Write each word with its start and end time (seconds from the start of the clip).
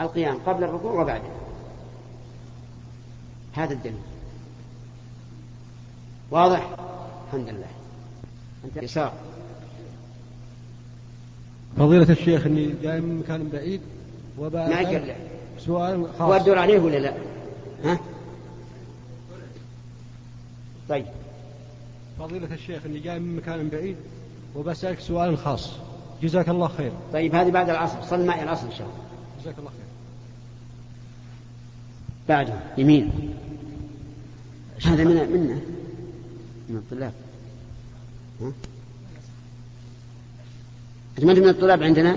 القيام 0.00 0.38
قبل 0.46 0.64
الركوع 0.64 1.02
وبعده. 1.02 1.28
هذا 3.52 3.72
الدليل. 3.72 3.98
واضح؟ 6.30 6.70
الحمد 7.26 7.48
لله. 7.48 7.66
أنت 8.64 8.82
يسار. 8.82 9.12
فضيلة 11.78 12.10
الشيخ 12.10 12.46
إني 12.46 12.74
جاي 12.82 13.00
من 13.00 13.18
مكان 13.18 13.48
بعيد 13.48 13.80
وبقى 14.38 14.68
ما 14.68 14.80
يقول 14.80 15.12
سؤال 15.58 16.08
خاص. 16.18 16.20
هو 16.20 16.34
الدور 16.34 16.58
عليه 16.58 16.78
ولا 16.78 16.96
لا؟ 16.96 17.14
ها؟ 17.84 17.98
طيب. 20.88 21.06
فضيلة 22.18 22.54
الشيخ 22.54 22.86
إني 22.86 22.98
جاي 22.98 23.18
من 23.18 23.36
مكان 23.36 23.68
بعيد 23.68 23.96
وبسألك 24.56 25.00
سؤال 25.00 25.38
خاص. 25.38 25.72
جزاك 26.22 26.48
الله 26.48 26.68
خير. 26.68 26.92
طيب 27.12 27.34
هذه 27.34 27.50
بعد 27.50 27.70
العصر. 27.70 28.02
صل 28.02 28.26
معي 28.26 28.42
العصر 28.42 28.66
إن 28.66 28.72
شاء 28.72 28.86
الله. 28.86 28.98
جزاك 29.40 29.58
الله 29.58 29.70
خير. 29.70 29.86
بعده 32.28 32.60
يمين. 32.78 33.34
هذا 34.84 35.04
من 35.04 35.10
منا 35.10 35.60
من 36.68 36.76
الطلاب. 36.76 37.12
ما 41.18 41.40
من 41.40 41.48
الطلاب 41.48 41.82
عندنا؟ 41.82 42.16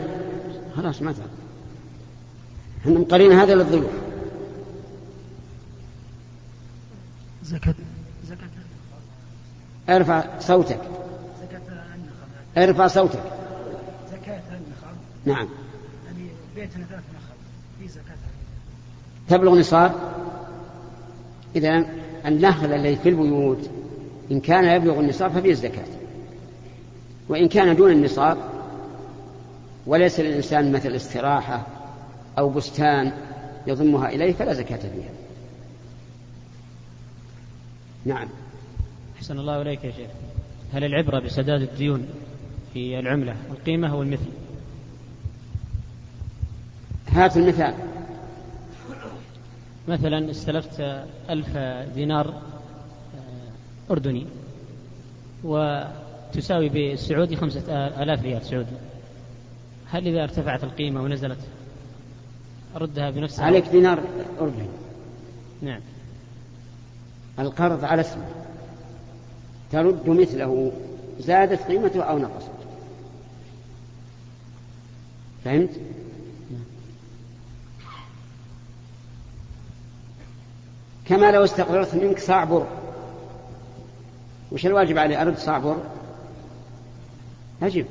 خلاص 0.76 1.02
ما 1.02 1.12
تعرف. 1.12 1.30
إحنا 2.82 3.00
مقرين 3.00 3.32
هذا 3.32 3.56
للضيوف. 3.56 3.92
زكاة. 7.44 7.76
زكاة. 8.28 8.50
ارفع 9.90 10.40
صوتك. 10.40 10.82
زكاة 11.42 11.62
ارفع 12.58 12.88
صوتك. 12.88 13.24
زكاة 14.12 14.42
النخل. 14.50 14.96
نعم. 15.26 15.48
يعني 16.06 16.30
بيتنا 16.56 16.86
ثلاث 16.86 17.04
تبلغ 19.28 19.60
نصاب؟ 19.60 19.96
إذا 21.56 21.86
النخل 22.26 22.74
الذي 22.74 22.96
في 22.96 23.10
البيوت. 23.10 23.70
إن 24.32 24.40
كان 24.40 24.76
يبلغ 24.76 25.00
النصاب 25.00 25.32
ففيه 25.32 25.52
الزكاة. 25.52 25.86
وإن 27.30 27.48
كان 27.48 27.76
دون 27.76 27.92
النصاب 27.92 28.38
وليس 29.86 30.20
للإنسان 30.20 30.72
مثل 30.72 30.96
استراحة 30.96 31.68
أو 32.38 32.50
بستان 32.50 33.12
يضمها 33.68 34.10
إليه 34.10 34.34
فلا 34.34 34.54
زكاة 34.54 34.78
فيها. 34.78 35.12
نعم. 38.06 38.28
أحسن 39.18 39.40
الله 39.40 39.62
إليك 39.62 39.84
يا 39.84 39.92
شيخ. 39.92 40.10
هل 40.74 40.84
العبرة 40.84 41.20
بسداد 41.20 41.62
الديون 41.62 42.08
في 42.74 43.00
العملة 43.00 43.36
القيمة 43.52 43.92
أو 43.92 44.02
المثل؟ 44.02 44.39
هات 47.12 47.38
المثال. 47.38 47.74
مثلا 49.88 50.32
استلفت 50.32 51.06
ألف 51.30 51.58
دينار 51.96 52.28
آه، 52.28 53.92
أردني 53.92 54.28
وتساوي 55.44 56.70
بالسعودي 56.70 57.36
خمسة 57.36 57.88
آلاف 58.04 58.22
ريال 58.22 58.46
سعودي. 58.46 58.76
هل 59.92 60.08
إذا 60.08 60.24
ارتفعت 60.24 60.64
القيمة 60.64 61.02
ونزلت 61.02 61.40
أردها 62.76 63.10
بنفس 63.10 63.40
عليك 63.40 63.68
دينار 63.68 64.00
أردني. 64.42 64.68
نعم. 65.62 65.82
القرض 67.40 67.86
على 67.86 68.02
اسمه. 68.02 68.26
ترد 69.72 70.10
مثله 70.10 70.72
زادت 71.20 71.62
قيمته 71.62 72.04
أو 72.04 72.20
نقصت. 72.20 72.50
فهمت؟ 75.46 75.70
كما 81.10 81.32
لو 81.32 81.44
استقررت 81.44 81.96
منك 81.96 82.20
صاع 82.20 82.44
بر 82.44 82.68
وش 84.52 84.66
الواجب 84.66 84.98
علي؟ 84.98 85.22
أرد 85.22 85.38
صاع 85.38 85.58
بر 85.60 85.78
أجب. 87.62 87.86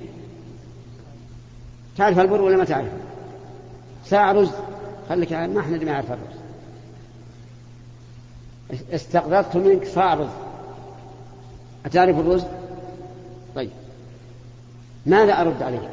تعرف 1.96 2.18
البر 2.18 2.42
ولا 2.42 2.56
ما 2.56 2.64
تعرف؟ 2.64 2.92
ساعة 4.04 4.32
رز. 4.32 4.50
خليك 5.08 5.32
ما 5.32 5.60
إحنا 5.60 5.76
ما 5.76 5.90
يعرف 5.90 6.12
الرز. 6.12 6.38
استقرضت 8.92 9.56
منك 9.56 9.86
صاع 9.86 10.14
رز 10.14 10.28
أتعرف 11.86 12.18
الرز؟ 12.18 12.44
طيب. 13.54 13.70
ماذا 15.06 15.40
أرد 15.40 15.62
عليك؟ 15.62 15.90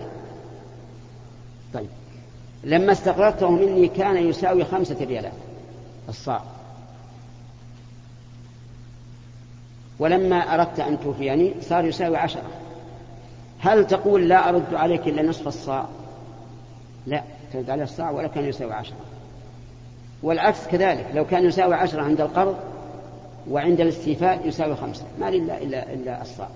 طيب. 1.74 1.90
لما 2.64 2.92
استقرضته 2.92 3.50
مني 3.50 3.88
كان 3.88 4.18
يساوي 4.18 4.66
خمسة 4.66 4.98
ريالات 5.02 5.34
الصاع. 6.10 6.44
ولما 10.00 10.36
أردت 10.36 10.80
أن 10.80 11.00
توفيني 11.00 11.54
صار 11.62 11.86
يساوي 11.86 12.18
عشرة. 12.18 12.50
هل 13.60 13.88
تقول 13.88 14.30
لا 14.30 14.50
أرد 14.50 14.74
عليك 14.74 15.08
إلا 15.08 15.24
نصف 15.24 15.48
الصاع؟ 15.48 15.86
لا 17.08 17.24
ترد 17.54 17.70
عليه 17.70 17.84
الصاع 17.84 18.12
ولا 18.12 18.28
كان 18.28 18.46
يساوي 18.46 18.74
عشرة. 18.74 18.98
والعكس 20.24 20.68
كذلك 20.68 21.08
لو 21.14 21.26
كان 21.26 21.46
يساوي 21.46 21.76
عشرة 21.76 22.02
عند 22.02 22.22
القرض 22.22 22.58
وعند 23.50 23.82
الاستيفاء 23.82 24.48
يساوي 24.48 24.76
خمسة. 24.76 25.06
ما 25.20 25.30
إلا 25.30 25.62
إلا 25.62 25.94
إلا 25.94 26.22
الصاع. 26.22 26.50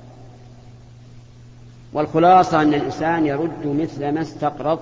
والخلاصة 1.93 2.61
أن 2.61 2.73
الإنسان 2.73 3.25
يرد 3.25 3.67
مثل 3.67 4.09
ما 4.09 4.21
استقرض 4.21 4.79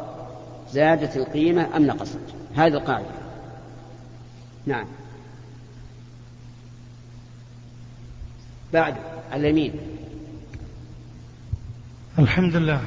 زادت 0.71 1.17
القيمة 1.17 1.67
أم 1.77 1.85
نقصت؟ 1.85 2.19
هذه 2.55 2.73
القاعدة. 2.73 3.05
نعم. 4.65 4.85
بعد 8.73 8.95
اليمين 9.33 9.73
الحمد 12.19 12.55
لله 12.55 12.81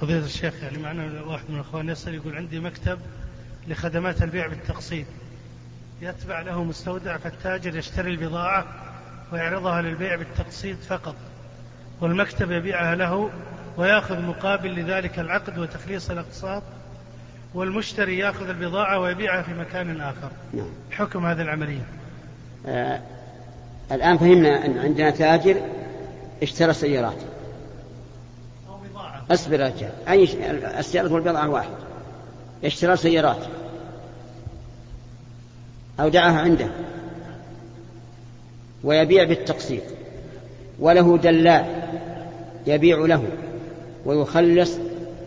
فضيلة 0.00 0.24
الشيخ 0.24 0.62
يعني 0.62 0.78
معنا 0.78 1.22
واحد 1.22 1.44
من 1.48 1.54
الأخوان 1.54 1.88
يسأل 1.88 2.14
يقول 2.14 2.36
عندي 2.36 2.60
مكتب 2.60 2.98
لخدمات 3.68 4.22
البيع 4.22 4.46
بالتقسيط. 4.46 5.06
يتبع 6.02 6.40
له 6.40 6.64
مستودع 6.64 7.16
فالتاجر 7.16 7.76
يشتري 7.76 8.10
البضاعة 8.10 8.66
ويعرضها 9.32 9.82
للبيع 9.82 10.16
بالتقسيط 10.16 10.78
فقط 10.78 11.14
والمكتب 12.00 12.50
يبيعها 12.50 12.94
له 12.94 13.30
ويأخذ 13.76 14.22
مقابل 14.22 14.74
لذلك 14.74 15.18
العقد 15.18 15.58
وتخليص 15.58 16.10
الأقساط 16.10 16.62
والمشتري 17.54 18.18
يأخذ 18.18 18.48
البضاعة 18.48 18.98
ويبيعها 18.98 19.42
في 19.42 19.54
مكان 19.54 20.00
آخر. 20.00 20.30
نعم. 20.54 20.70
حكم 20.90 21.26
هذه 21.26 21.42
العملية؟ 21.42 21.86
آه 22.66 23.02
الآن 23.92 24.18
فهمنا 24.18 24.66
أن 24.66 24.78
عندنا 24.78 25.10
تاجر 25.10 25.56
اشترى 26.42 26.72
سيارات. 26.72 27.16
اصبر 29.30 29.60
يا 29.60 29.66
رجال. 29.66 29.90
أي 30.08 30.28
السيارة 30.78 31.12
والبضاعة 31.12 31.50
واحد. 31.50 31.70
اشترى 32.64 32.96
سيارات. 32.96 33.46
أودعها 36.00 36.40
عنده. 36.40 36.68
ويبيع 38.84 39.24
بالتقسيط. 39.24 39.82
وله 40.80 41.18
دلال 41.18 41.64
يبيع 42.66 42.98
له. 42.98 43.24
ويخلص 44.04 44.76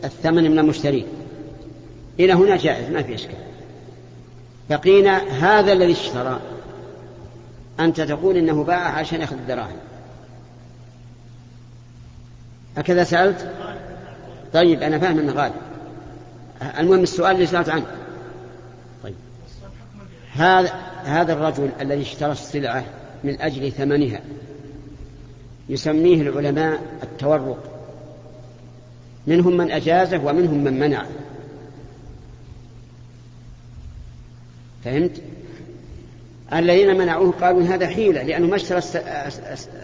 الثمن 0.03 0.51
من 0.51 0.59
المشتري 0.59 1.05
إلى 2.19 2.33
هنا 2.33 2.57
جائز 2.57 2.89
ما 2.89 3.03
في 3.03 3.15
إشكال. 3.15 3.35
بقينا 4.69 5.17
هذا 5.17 5.73
الذي 5.73 5.91
اشترى. 5.91 6.39
أنت 7.79 8.01
تقول 8.01 8.37
إنه 8.37 8.63
باع 8.63 8.97
عشان 8.99 9.21
يأخذ 9.21 9.35
الدراهم. 9.35 9.77
هكذا 12.77 13.03
سألت؟ 13.03 13.53
طيب 14.53 14.83
أنا 14.83 14.99
فاهم 14.99 15.19
أنه 15.19 15.33
غالب. 15.33 15.55
المهم 16.79 17.03
السؤال 17.03 17.35
اللي 17.35 17.45
سألت 17.45 17.69
عنه. 17.69 17.85
طيب. 19.03 19.15
هذا 20.33 20.73
هذا 21.03 21.33
الرجل 21.33 21.69
الذي 21.81 22.01
اشترى 22.01 22.31
السلعة 22.31 22.85
من 23.23 23.41
أجل 23.41 23.71
ثمنها 23.71 24.21
يسميه 25.69 26.21
العلماء 26.21 26.79
التورق. 27.03 27.71
منهم 29.27 29.57
من 29.57 29.71
أجازه 29.71 30.25
ومنهم 30.25 30.63
من 30.63 30.79
منع 30.79 31.05
فهمت؟ 34.83 35.21
الذين 36.53 36.97
منعوه 36.97 37.31
قالوا 37.31 37.63
هذا 37.63 37.87
حيلة 37.87 38.23
لأنه 38.23 38.47
ما 38.47 38.55
اشترى 38.55 38.77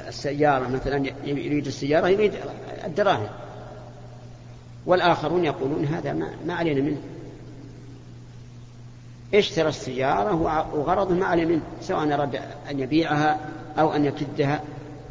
السيارة 0.08 0.68
مثلا 0.68 1.10
يريد 1.24 1.68
السيارة 1.68 2.08
يريد 2.08 2.34
الدراهم. 2.86 3.28
والآخرون 4.86 5.46
يقولون 5.46 5.86
هذا 5.86 6.14
ما, 6.46 6.54
علينا 6.54 6.82
منه. 6.82 7.02
اشترى 9.34 9.70
السيارة 9.70 10.36
وغرضه 10.74 11.16
ما 11.16 11.26
عليه 11.26 11.46
منه 11.46 11.62
سواء 11.82 12.14
أراد 12.14 12.40
أن 12.72 12.80
يبيعها 12.80 13.40
أو 13.80 13.94
أن 13.94 14.06
يكدها 14.06 14.62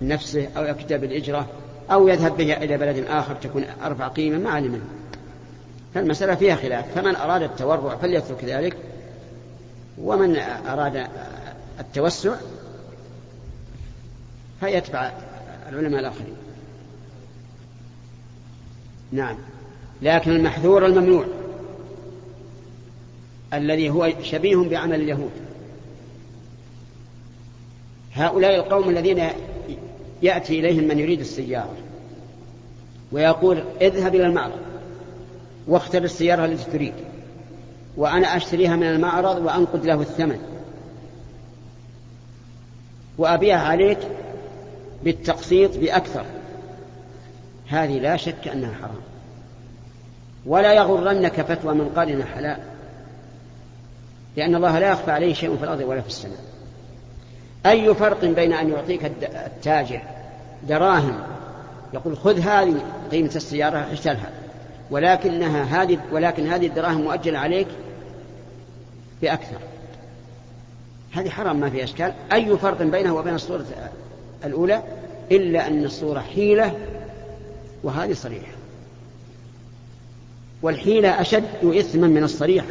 نفسه 0.03 0.49
أو 0.56 0.64
يكدها 0.64 0.99
بالإجرة 0.99 1.46
أو 1.93 2.08
يذهب 2.08 2.37
بها 2.37 2.64
إلى 2.64 2.76
بلد 2.76 3.05
آخر 3.08 3.35
تكون 3.35 3.64
أرفع 3.85 4.08
قيمة 4.08 4.38
ما 4.38 4.50
عليه 4.50 4.69
منه. 4.69 4.85
فالمسألة 5.94 6.35
فيها 6.35 6.56
خلاف. 6.56 6.85
فمن 6.94 7.17
أراد 7.17 7.43
التورع 7.43 7.96
فليترك 7.96 8.44
ذلك 8.44 8.76
ومن 9.99 10.37
أراد 10.69 11.06
التوسع 11.81 12.35
فيتبع 14.61 15.12
العلماء 15.69 16.00
الآخرين. 16.00 16.37
نعم. 19.12 19.37
لكن 20.03 20.31
المحذور 20.31 20.87
الممنوع 20.87 21.27
الذي 23.55 23.91
هو 23.91 24.12
شبيه 24.23 24.56
بعمل 24.56 25.00
اليهود. 25.00 25.31
هؤلاء 28.15 28.56
القوم 28.56 28.88
الذين 28.88 29.29
يأتي 30.23 30.61
إليهم 30.61 30.88
من 30.88 30.99
يريد 30.99 31.21
السيارة 31.21 31.77
ويقول 33.12 33.65
اذهب 33.81 34.15
إلى 34.15 34.27
المعرض 34.27 34.61
واختر 35.67 36.05
السيارة 36.05 36.44
التي 36.44 36.71
تريد 36.71 36.94
وأنا 37.97 38.37
أشتريها 38.37 38.77
من 38.77 38.87
المعرض 38.87 39.44
وأنقد 39.44 39.87
له 39.87 40.00
الثمن. 40.00 40.60
وأبيعها 43.20 43.69
عليك 43.69 43.99
بالتقسيط 45.05 45.78
بأكثر. 45.78 46.25
هذه 47.69 47.99
لا 47.99 48.17
شك 48.17 48.49
أنها 48.49 48.75
حرام. 48.75 49.00
ولا 50.46 50.72
يغرنك 50.72 51.40
فتوى 51.40 51.75
من 51.75 51.88
قال 51.96 52.11
إنها 52.11 52.26
حلال. 52.26 52.58
لأن 54.37 54.55
الله 54.55 54.78
لا 54.78 54.90
يخفى 54.90 55.11
عليه 55.11 55.34
شيء 55.34 55.56
في 55.56 55.64
الأرض 55.64 55.81
ولا 55.81 56.00
في 56.00 56.08
السماء. 56.08 56.38
أي 57.67 57.94
فرق 57.94 58.25
بين 58.25 58.52
أن 58.52 58.70
يعطيك 58.70 59.12
التاجر 59.46 60.00
دراهم 60.69 61.19
يقول 61.94 62.17
خذ 62.17 62.38
هذه 62.40 62.75
قيمة 63.11 63.32
السيارة 63.37 63.93
اشترها 63.93 64.31
ولكنها 64.90 65.82
هذه 65.82 65.99
ولكن 66.12 66.46
هذه 66.46 66.67
الدراهم 66.67 67.00
مؤجلة 67.00 67.38
عليك 67.38 67.69
بأكثر. 69.22 69.58
هذه 71.12 71.29
حرام 71.29 71.61
ما 71.61 71.71
في 71.71 71.85
أشكال. 71.85 72.12
أي 72.33 72.57
فرق 72.57 72.83
بينه 72.83 73.15
وبين 73.15 73.35
الصورة 73.35 73.65
الأولى؟ 74.45 74.83
إلا 75.33 75.67
أن 75.67 75.85
الصورة 75.85 76.21
حيلة 76.21 76.75
وهذه 77.83 78.12
صريحة. 78.12 78.53
والحيلة 80.62 81.21
أشد 81.21 81.45
إثما 81.65 82.07
من 82.07 82.25
الصريحة 82.25 82.67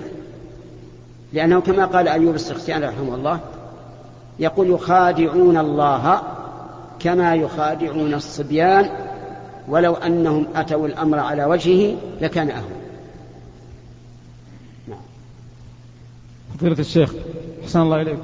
لأنه 1.33 1.62
كما 1.62 1.86
قال 1.86 2.07
أيوب 2.07 2.36
السختيان 2.36 2.83
رحمه 2.83 3.15
الله 3.15 3.39
يقول 4.39 4.69
يخادعون 4.69 5.57
الله 5.57 6.21
كما 7.00 7.35
يخادعون 7.35 8.13
الصبيان 8.13 8.89
ولو 9.68 9.94
أنهم 9.94 10.47
أتوا 10.56 10.88
الأمر 10.88 11.19
على 11.19 11.45
وجهه 11.45 11.95
لكان 12.21 12.50
أهون. 12.50 12.78
فضيلة 16.59 16.79
الشيخ 16.79 17.13
أحسن 17.63 17.81
الله 17.81 18.01
إليك 18.01 18.19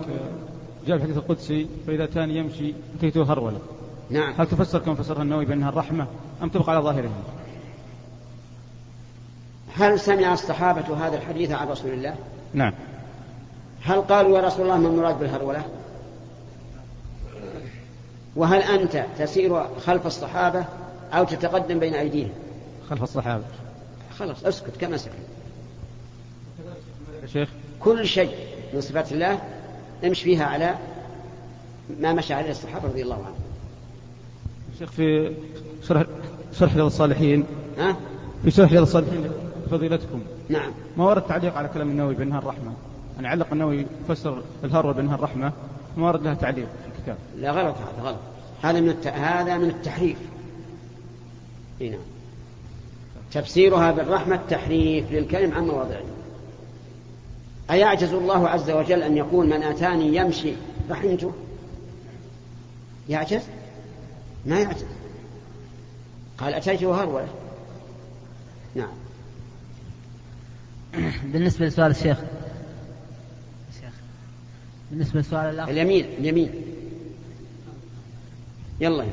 جاء 0.87 0.97
في 0.97 1.03
الحديث 1.03 1.17
القدسي 1.17 1.67
فإذا 1.87 2.05
كان 2.05 2.31
يمشي 2.31 2.73
أتيته 2.97 3.31
هرولة 3.31 3.59
نعم 4.09 4.33
هل 4.37 4.47
تفسر 4.47 4.79
كما 4.79 4.95
فسرها 4.95 5.21
النووي 5.21 5.45
بأنها 5.45 5.69
الرحمة 5.69 6.07
أم 6.43 6.49
تبقى 6.49 6.71
على 6.71 6.83
ظاهرها؟ 6.83 7.21
هل 9.75 9.99
سمع 9.99 10.33
الصحابة 10.33 11.07
هذا 11.07 11.17
الحديث 11.17 11.51
عن 11.51 11.67
رسول 11.67 11.91
الله؟ 11.91 12.15
نعم 12.53 12.73
هل 13.81 14.01
قالوا 14.01 14.37
يا 14.37 14.43
رسول 14.43 14.65
الله 14.65 14.77
ما 14.77 14.87
المراد 14.87 15.19
بالهرولة؟ 15.19 15.65
وهل 18.35 18.61
أنت 18.61 19.05
تسير 19.19 19.65
خلف 19.85 20.07
الصحابة 20.07 20.65
أو 21.13 21.23
تتقدم 21.23 21.79
بين 21.79 21.93
أيديهم؟ 21.93 22.31
خلف 22.89 23.03
الصحابة 23.03 23.43
خلاص 24.17 24.45
أسكت 24.45 24.77
كما 24.77 24.97
سكت 24.97 25.13
يا 27.21 27.27
شيخ 27.27 27.49
كل 27.79 28.07
شيء 28.07 28.35
من 28.73 28.81
صفات 28.81 29.11
الله 29.11 29.39
امش 30.05 30.21
فيها 30.21 30.45
على 30.45 30.75
ما 31.99 32.13
مشى 32.13 32.33
عليه 32.33 32.51
الصحابة 32.51 32.87
رضي 32.87 33.01
الله 33.01 33.15
عنهم. 33.15 33.35
شيخ 34.79 34.91
في 34.91 35.33
شرح 35.87 36.03
شرح 36.59 36.75
رياض 36.75 36.85
الصالحين. 36.85 37.45
ها؟ 37.77 37.97
في 38.43 38.51
شرح 38.51 38.71
رياض 38.71 38.81
الصالحين 38.81 39.31
فضيلتكم. 39.71 40.21
نعم. 40.49 40.71
ما 40.97 41.05
ورد 41.05 41.21
تعليق 41.21 41.57
على 41.57 41.67
كلام 41.67 41.89
النووي 41.89 42.15
بأنها 42.15 42.39
الرحمة 42.39 42.73
يعني 43.15 43.27
علق 43.27 43.47
النووي 43.51 43.85
يفسر 44.03 44.41
الهروة 44.63 44.93
بأنها 44.93 45.15
الرحمة 45.15 45.51
ما 45.97 46.07
ورد 46.07 46.23
لها 46.23 46.33
تعليق 46.33 46.65
في 46.65 46.99
الكتاب؟ 46.99 47.17
لا 47.37 47.51
غلط 47.51 47.75
هذا 47.75 48.09
غلط. 48.09 48.19
هذا 48.61 48.79
من 48.79 48.89
الت... 48.89 49.07
هذا 49.07 49.57
من 49.57 49.69
التحريف. 49.69 50.17
هنا 51.81 51.89
نعم. 51.89 51.99
تفسيرها 53.31 53.91
بالرحمة 53.91 54.39
تحريف 54.49 55.11
للكلم 55.11 55.53
عن 55.53 55.67
مواضعه. 55.67 56.14
أيعجز 57.71 58.13
الله 58.13 58.49
عز 58.49 58.69
وجل 58.69 59.03
أن 59.03 59.17
يقول 59.17 59.47
من 59.47 59.63
أتاني 59.63 60.15
يمشي؟ 60.15 60.53
رحمته 60.89 61.33
يعجز؟ 63.09 63.43
ما 64.45 64.59
يعجز. 64.59 64.85
قال 66.37 66.53
أتيته 66.53 67.03
هرولة 67.03 67.27
نعم. 68.75 68.93
بالنسبة 71.33 71.65
لسؤال 71.65 71.91
الشيخ. 71.91 72.17
الشيخ. 73.69 73.93
بالنسبة 74.91 75.19
لسؤال 75.19 75.45
الأخ. 75.45 75.69
اليمين 75.69 76.05
اليمين. 76.05 76.51
يلا. 78.79 79.05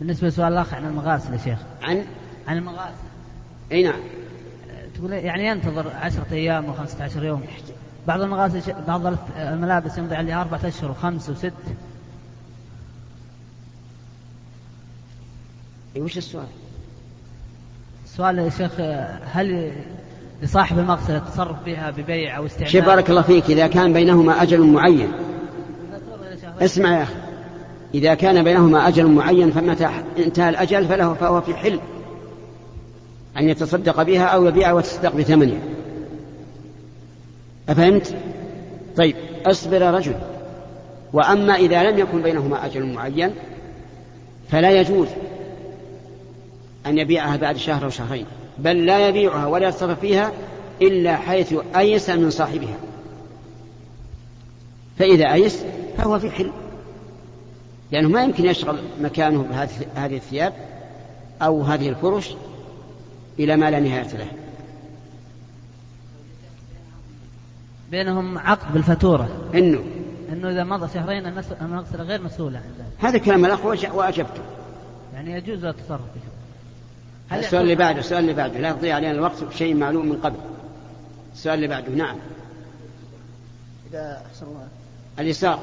بالنسبة 0.00 0.28
لسؤال 0.28 0.52
الأخ 0.52 0.74
عن 0.74 0.86
المغاسل 0.86 1.32
يا 1.32 1.38
شيخ. 1.38 1.58
عن؟ 1.82 2.06
عن 2.48 2.56
المغاسل 2.56 3.08
أي 3.72 3.82
نعم. 3.82 4.00
يعني 5.04 5.46
ينتظر 5.46 5.86
عشرة 6.00 6.26
أيام 6.32 6.64
وخمسة 6.64 7.04
عشر 7.04 7.24
يوم. 7.24 7.42
بعض 8.06 8.20
المغاسل 8.20 8.74
بعض 8.88 9.16
الملابس 9.36 9.98
يمضي 9.98 10.14
عليها 10.14 10.40
أربعة 10.40 10.60
أشهر 10.64 10.90
وخمس 10.90 11.30
وست. 11.30 11.52
إيه 15.96 16.02
وش 16.02 16.18
السؤال؟ 16.18 16.46
السؤال 18.04 18.38
يا 18.38 18.50
شيخ 18.50 18.80
هل 19.32 19.72
لصاحب 20.42 20.78
المغسلة 20.78 21.16
التصرف 21.16 21.56
بها 21.66 21.90
ببيع 21.90 22.36
أو 22.36 22.46
استعمال؟ 22.46 22.70
شيخ 22.70 22.84
بارك 22.86 23.10
الله 23.10 23.22
فيك. 23.22 23.50
إذا 23.50 23.66
كان 23.66 23.92
بينهما 23.92 24.42
أجل 24.42 24.60
معين. 24.60 25.12
اسمع 26.60 26.98
يا 26.98 27.02
أخي. 27.02 27.14
إذا 27.94 28.14
كان 28.14 28.44
بينهما 28.44 28.88
أجل 28.88 29.06
معين 29.06 29.50
فمتى 29.50 29.88
انتهى 30.18 30.48
الأجل 30.48 30.88
فله 30.88 31.14
فهو 31.14 31.40
في 31.40 31.54
حل. 31.54 31.80
أن 33.38 33.48
يتصدق 33.48 34.02
بها 34.02 34.24
أو 34.24 34.46
يبيعها 34.46 34.72
ويتصدق 34.72 35.16
بثمنها. 35.16 35.60
أفهمت؟ 37.68 38.14
طيب 38.96 39.16
أصبر 39.46 39.94
رجل. 39.94 40.14
وأما 41.12 41.54
إذا 41.54 41.90
لم 41.90 41.98
يكن 41.98 42.22
بينهما 42.22 42.66
أجل 42.66 42.86
معين 42.86 43.34
فلا 44.48 44.80
يجوز 44.80 45.08
أن 46.86 46.98
يبيعها 46.98 47.36
بعد 47.36 47.56
شهر 47.56 47.84
أو 47.84 47.90
شهرين 47.90 48.26
بل 48.58 48.86
لا 48.86 49.08
يبيعها 49.08 49.46
ولا 49.46 49.68
يتصرف 49.68 50.00
فيها 50.00 50.32
إلا 50.82 51.16
حيث 51.16 51.54
أيس 51.76 52.10
من 52.10 52.30
صاحبها. 52.30 52.76
فإذا 54.98 55.32
أيس 55.32 55.64
فهو 55.98 56.18
في 56.18 56.30
حل. 56.30 56.50
لأنه 57.92 58.08
ما 58.08 58.22
يمكن 58.22 58.44
يشغل 58.44 58.78
مكانه 59.00 59.42
بهذه 59.94 60.16
الثياب 60.16 60.52
أو 61.42 61.62
هذه 61.62 61.88
الفرش 61.88 62.34
إلى 63.38 63.56
ما 63.56 63.70
لا 63.70 63.80
نهاية 63.80 64.16
له. 64.16 64.30
بينهم 67.90 68.38
عقد 68.38 68.72
بالفاتورة. 68.72 69.50
إنه. 69.54 69.84
إنه 70.32 70.50
إذا 70.50 70.64
مضى 70.64 70.88
شهرين 70.94 71.26
المغسلة 71.60 72.02
غير 72.02 72.22
مسؤولة 72.22 72.58
عن 72.58 72.72
ذلك 72.78 73.04
هذا 73.04 73.18
كلام 73.18 73.44
الأخ 73.44 73.64
وأجبته. 73.64 74.42
يعني 75.14 75.32
يجوز 75.32 75.64
التصرف 75.64 76.00
فيه 76.14 76.20
هل 77.28 77.40
السؤال 77.40 77.62
اللي 77.62 77.74
بعده 77.74 77.98
السؤال 77.98 78.20
اللي 78.20 78.34
بعده 78.34 78.58
لا 78.58 78.68
يضيع 78.68 78.96
علينا 78.96 79.12
الوقت 79.12 79.44
بشيء 79.44 79.74
معلوم 79.74 80.08
من 80.08 80.16
قبل. 80.16 80.38
السؤال 81.34 81.54
اللي 81.54 81.68
بعده 81.68 81.92
نعم. 81.92 82.16
إذا 83.90 84.22
أحسن 84.26 84.46
الله. 84.46 84.68
اليسار. 85.18 85.60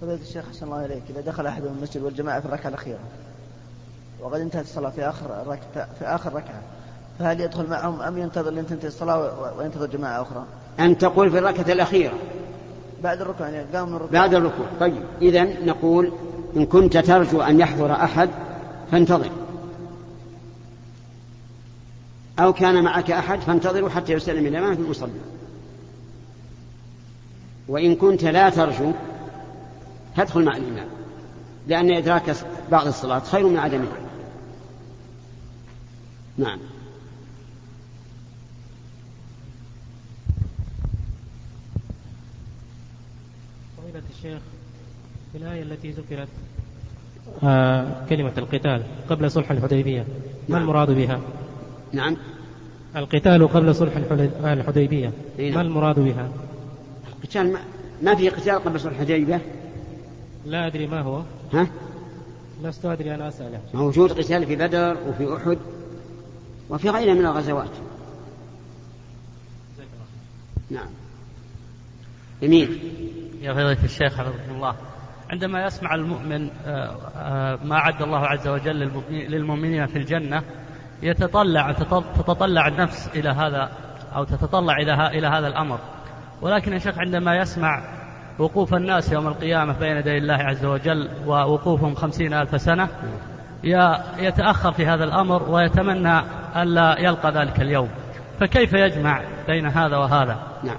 فضيلة 0.00 0.20
الشيخ 0.22 0.44
أحسن 0.48 0.66
الله 0.66 0.84
إليك. 0.84 1.02
إذا 1.10 1.20
دخل 1.20 1.46
أحد 1.46 1.62
من 1.62 1.74
المسجد 1.78 2.02
والجماعة 2.02 2.40
في 2.40 2.46
الركعة 2.46 2.68
الأخيرة 2.68 2.98
وقد 4.24 4.40
انتهت 4.40 4.64
الصلاة 4.64 4.90
في 4.90 5.08
آخر 5.08 5.56
في 5.98 6.04
آخر 6.04 6.32
ركعة. 6.32 6.62
فهل 7.18 7.40
يدخل 7.40 7.70
معهم 7.70 8.00
أم 8.00 8.18
ينتظر 8.18 8.50
لين 8.50 8.66
تنتهي 8.66 8.88
الصلاة 8.88 9.52
وينتظر 9.58 9.86
جماعة 9.86 10.22
أخرى؟ 10.22 10.44
أن 10.80 10.98
تقول 10.98 11.30
في 11.30 11.38
الركعة 11.38 11.72
الأخيرة. 11.72 12.14
بعد 13.02 13.20
الركوع 13.20 13.48
يعني 13.48 13.76
قام 13.76 13.88
من 13.88 13.96
الركوع. 13.96 14.12
بعد 14.12 14.34
الركوع. 14.34 14.66
طيب. 14.80 15.02
إذا 15.22 15.44
نقول 15.44 16.12
إن 16.56 16.66
كنت 16.66 16.96
ترجو 16.96 17.42
أن 17.42 17.60
يحضر 17.60 17.92
أحد 17.92 18.30
فانتظر. 18.92 19.30
أو 22.38 22.52
كان 22.52 22.84
معك 22.84 23.10
أحد 23.10 23.40
فانتظروا 23.40 23.88
حتى 23.88 24.12
يسلم 24.12 24.46
الإمام 24.46 24.74
في 24.74 24.80
المصلى. 24.80 25.10
وإن 27.68 27.96
كنت 27.96 28.24
لا 28.24 28.50
ترجو 28.50 28.92
فادخل 30.16 30.44
مع 30.44 30.56
الإمام. 30.56 30.86
لأن 31.66 31.90
إدراك 31.90 32.36
بعض 32.70 32.86
الصلاة 32.86 33.18
خير 33.18 33.46
من 33.46 33.58
عدمها. 33.58 34.03
نعم 36.38 36.58
فضيلة 43.78 44.02
الشيخ 44.16 44.38
في 45.32 45.38
الآية 45.38 45.62
التي 45.62 45.90
ذكرت 45.90 46.28
آه 47.44 48.06
كلمة 48.10 48.32
القتال 48.38 48.82
قبل 49.08 49.30
صلح 49.30 49.50
الحديبية 49.50 50.00
ما 50.00 50.58
نعم. 50.58 50.62
المراد 50.62 50.90
بها؟ 50.90 51.20
نعم 51.92 52.16
القتال 52.96 53.48
قبل 53.48 53.74
صلح 53.74 53.96
الحدي- 53.96 54.52
الحديبية 54.52 55.12
إي 55.38 55.50
نعم. 55.50 55.54
ما 55.56 55.62
المراد 55.62 56.00
بها؟ 56.00 56.28
القتال 57.22 57.52
ما, 57.52 57.60
ما 58.02 58.14
في 58.14 58.28
قتال 58.28 58.54
قبل 58.64 58.80
صلح 58.80 58.92
الحديبية 58.92 59.40
لا 60.46 60.66
أدري 60.66 60.86
ما 60.86 61.00
هو 61.00 61.22
ها 61.52 61.66
لست 62.62 62.84
أدري 62.84 63.14
أنا 63.14 63.28
أسأله 63.28 63.60
موجود 63.74 64.12
قتال 64.12 64.46
في 64.46 64.56
بدر 64.56 64.96
وفي 65.08 65.36
أحد 65.36 65.58
وفي 66.70 66.90
غيرها 66.90 67.14
من 67.14 67.26
الغزوات. 67.26 67.70
نعم. 70.70 70.86
يمين 72.42 72.78
يا 73.42 73.52
فضيلة 73.52 73.84
الشيخ 73.84 74.18
حفظكم 74.18 74.54
الله. 74.54 74.74
عندما 75.30 75.64
يسمع 75.66 75.94
المؤمن 75.94 76.50
آه، 76.66 76.96
آه، 77.16 77.58
ما 77.64 77.76
أعد 77.76 78.02
الله 78.02 78.18
عز 78.26 78.48
وجل 78.48 78.90
للمؤمنين- 79.10 79.86
في 79.86 79.98
الجنة 79.98 80.42
يتطلع 81.02 81.72
تط- 81.72 82.04
تتطلع 82.16 82.68
النفس 82.68 83.08
إلى 83.14 83.28
هذا 83.28 83.70
أو 84.16 84.24
تتطلع 84.24 84.76
إلى 84.76 85.06
إلى 85.18 85.26
هذا 85.26 85.46
الأمر. 85.48 85.78
ولكن 86.42 86.72
يا 86.72 86.78
شيخ 86.78 86.98
عندما 86.98 87.36
يسمع 87.36 87.82
وقوف 88.38 88.74
الناس 88.74 89.12
يوم 89.12 89.26
القيامة 89.28 89.78
بين 89.78 89.96
يدي 89.96 90.18
الله 90.18 90.34
عز 90.34 90.64
وجل 90.64 91.08
ووقوفهم 91.26 91.94
خمسين 91.94 92.34
ألف 92.34 92.60
سنة 92.60 92.88
ي- 93.64 93.98
يتأخر 94.18 94.72
في 94.72 94.86
هذا 94.86 95.04
الأمر 95.04 95.50
ويتمنى 95.50 96.22
ألا 96.56 96.98
يلقى 97.00 97.32
ذلك 97.32 97.60
اليوم. 97.60 97.88
فكيف 98.40 98.72
يجمع 98.72 99.22
بين 99.46 99.66
هذا 99.66 99.96
وهذا؟ 99.96 100.38
نعم. 100.62 100.76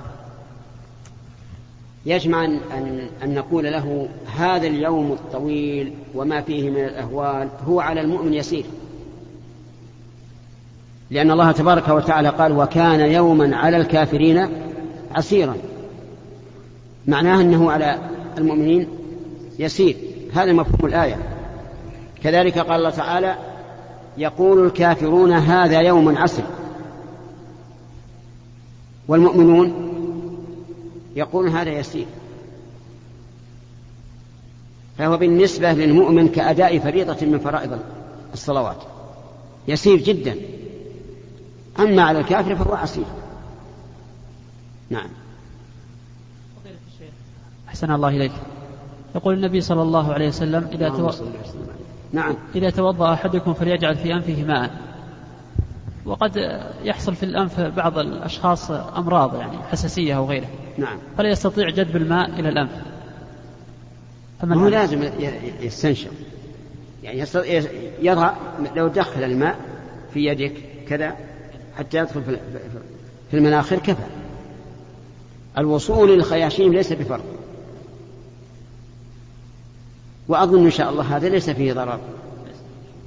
يجمع 2.06 2.46
أن, 2.46 2.60
أن, 2.74 3.08
أن 3.24 3.34
نقول 3.34 3.64
له 3.64 4.10
هذا 4.38 4.68
اليوم 4.68 5.12
الطويل 5.12 5.94
وما 6.14 6.42
فيه 6.42 6.70
من 6.70 6.84
الأهوال 6.84 7.50
هو 7.68 7.80
على 7.80 8.02
المؤمن 8.02 8.34
يسير. 8.34 8.66
لأن 11.12 11.32
الله 11.32 11.52
تبارك 11.52 11.90
وتعالى 11.90 12.30
قال 12.30 12.52
وكان 12.52 13.00
يوما 13.00 13.58
على 13.58 13.78
الكافرين 13.78 14.50
عسيرا. 15.16 15.56
معناه 17.08 17.42
أنه 17.42 17.72
على 17.72 18.00
المؤمنين 18.38 18.88
يسير. 19.60 19.96
هذا 20.34 20.54
مفهوم 20.54 20.86
الآية. 20.90 21.18
كذلك 22.24 22.60
قال 22.60 22.76
الله 22.76 22.90
تعالى 22.90 23.36
يقول 24.18 24.66
الكافرون 24.66 25.32
هذا 25.32 25.82
يوم 25.82 26.18
عسر 26.18 26.44
والمؤمنون 29.08 29.92
يقول 31.16 31.50
هذا 31.50 31.70
يسير. 31.70 32.06
فهو 34.98 35.18
بالنسبة 35.18 35.74
للمؤمن 35.74 36.28
كأداء 36.28 36.80
فريضة 36.80 37.26
من 37.26 37.40
فرائض 37.40 37.80
الصلوات. 38.34 38.78
يسير 39.68 39.98
جدا. 39.98 40.36
أما 41.80 42.04
على 42.04 42.20
الكافر 42.20 42.56
فهو 42.56 42.74
عسير 42.74 43.06
نعم. 44.90 45.10
أحسن 47.68 47.92
الله 47.92 48.10
إليك. 48.10 48.32
يقول 49.16 49.34
النبي 49.34 49.62
صلى 49.62 49.82
الله 49.82 50.14
عليه 50.14 50.28
وسلم 50.28 50.68
إذا 50.72 50.90
تو... 50.90 51.12
نعم. 52.16 52.36
إذا 52.56 52.70
توضأ 52.70 53.14
أحدكم 53.14 53.54
فليجعل 53.54 53.96
في 53.96 54.14
أنفه 54.14 54.44
ماء. 54.44 54.72
وقد 56.06 56.62
يحصل 56.84 57.16
في 57.16 57.24
الأنف 57.24 57.60
بعض 57.62 57.98
الأشخاص 57.98 58.72
أمراض 58.72 59.36
يعني 59.36 59.58
حساسية 59.72 60.18
أو 60.18 60.26
غيره. 60.26 60.48
نعم. 60.78 60.98
فلا 61.18 61.30
يستطيع 61.30 61.70
جذب 61.70 61.96
الماء 61.96 62.40
إلى 62.40 62.50
الأنف. 62.50 62.72
فمن 64.42 64.58
هو؟ 64.58 64.68
لازم 64.68 65.10
يستنشق. 65.62 66.10
يعني 67.04 67.20
يست- 67.20 67.46
ي- 67.46 67.92
يضع 68.02 68.34
لو 68.76 68.88
دخل 68.88 69.24
الماء 69.24 69.56
في 70.14 70.26
يدك 70.26 70.54
كذا 70.88 71.16
حتى 71.78 71.98
يدخل 71.98 72.24
في 72.24 72.38
في 73.32 73.38
المناخير 73.38 73.80
كفى. 73.80 74.04
الوصول 75.58 76.10
للخياشيم 76.16 76.74
ليس 76.74 76.94
بفرض. 76.94 77.24
وأظن 80.28 80.66
إن 80.66 80.72
شاء 80.72 80.90
الله 80.90 81.18
هذا 81.18 81.30
ليس 81.30 81.50
فيه 81.50 81.74
ضرر. 81.74 82.00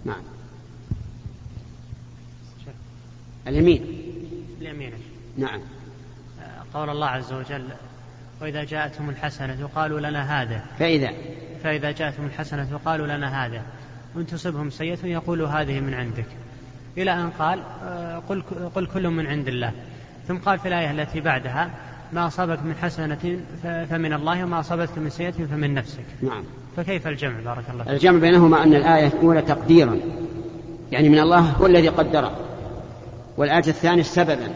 نعم. 0.05 0.23
اليمين. 3.47 3.87
اليمين. 4.61 4.93
نعم. 5.39 5.61
قول 6.75 6.91
الله 6.91 7.07
عز 7.07 7.33
وجل 7.33 7.69
وإذا 8.41 8.65
جاءتهم 8.65 9.11
الحسنة 9.11 9.69
قالوا 9.75 10.01
لنا 10.01 10.43
هذا. 10.43 10.65
فإذا؟ 10.79 11.13
فإذا 11.63 11.91
جاءتهم 11.91 12.27
الحسنة 12.27 12.81
قالوا 12.85 13.07
لنا 13.07 13.47
هذا. 13.47 13.63
وإن 14.15 14.27
تصبهم 14.27 14.71
سيئة 14.71 15.07
يقولوا 15.07 15.49
هذه 15.49 15.81
من 15.81 15.95
عندك. 15.95 16.27
إلى 16.99 17.13
أن 17.13 17.31
قال 17.31 17.63
آه، 17.83 18.19
قل, 18.19 18.43
قل 18.75 18.87
كل 18.87 19.09
من 19.09 19.27
عند 19.27 19.49
الله. 19.49 19.73
ثم 20.29 20.37
قال 20.37 20.59
في 20.59 20.69
الآية 20.69 20.91
التي 20.91 21.21
بعدها 21.21 21.71
ما 22.13 22.27
أصابك 22.27 22.63
من 22.63 22.75
حسنة 22.75 23.41
فمن 23.63 24.13
الله 24.13 24.45
وما 24.45 24.61
أصابتك 24.61 24.99
من 24.99 25.11
سيئة 25.11 25.31
فمن 25.31 25.75
نفسك. 25.75 26.05
نعم. 26.23 26.45
فكيف 26.79 27.07
الجمع؟ 27.07 27.41
بارك 27.41 27.71
الله 27.71 27.85
فيك. 27.85 27.93
الجمع 27.93 28.19
بينهما 28.19 28.63
أن 28.63 28.75
الآية 28.75 29.07
الأولى 29.07 29.43
تقديرا. 29.43 30.01
يعني 30.93 31.09
من 31.09 31.19
الله 31.19 31.39
هو 31.39 31.67
الذي 31.67 31.89
قدر. 31.89 32.33
والآية 33.37 33.59
الثانية 33.59 34.03
سببا. 34.03 34.55